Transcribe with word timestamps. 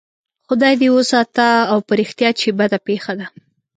خدای 0.47 0.73
دې 0.81 0.89
وساته 0.97 1.47
او 1.71 1.79
په 1.87 1.93
رښتیا 1.99 2.29
چې 2.39 2.47
بده 2.59 2.77
پېښه 2.87 3.13
ده. 3.19 3.27